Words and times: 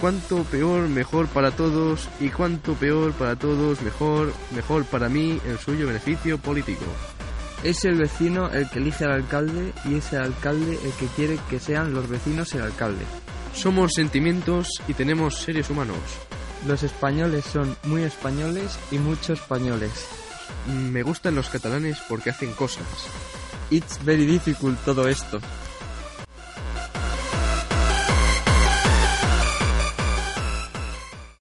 cuanto 0.00 0.44
peor 0.44 0.88
mejor 0.88 1.28
para 1.28 1.50
todos 1.50 2.08
y 2.20 2.28
cuanto 2.28 2.74
peor 2.74 3.12
para 3.12 3.36
todos 3.36 3.80
mejor 3.82 4.32
mejor 4.54 4.84
para 4.84 5.08
mí 5.08 5.40
el 5.46 5.58
suyo 5.58 5.86
beneficio 5.86 6.38
político. 6.38 6.84
Es 7.62 7.84
el 7.84 7.96
vecino 7.96 8.50
el 8.50 8.68
que 8.68 8.78
elige 8.78 9.04
al 9.04 9.12
alcalde 9.12 9.72
y 9.86 9.94
es 9.94 10.12
el 10.12 10.20
alcalde 10.20 10.78
el 10.84 10.92
que 10.92 11.06
quiere 11.16 11.38
que 11.48 11.58
sean 11.58 11.94
los 11.94 12.08
vecinos 12.08 12.52
el 12.54 12.62
alcalde. 12.62 13.04
Somos 13.54 13.94
sentimientos 13.94 14.68
y 14.88 14.94
tenemos 14.94 15.38
seres 15.38 15.70
humanos. 15.70 15.96
Los 16.66 16.82
españoles 16.82 17.44
son 17.44 17.76
muy 17.84 18.02
españoles 18.02 18.78
y 18.90 18.98
muchos 18.98 19.40
españoles. 19.40 19.92
Me 20.66 21.02
gustan 21.02 21.34
los 21.34 21.48
catalanes 21.48 21.98
porque 22.08 22.30
hacen 22.30 22.52
cosas. 22.52 22.86
It's 23.70 24.02
very 24.04 24.26
difficult 24.26 24.78
todo 24.84 25.08
esto. 25.08 25.40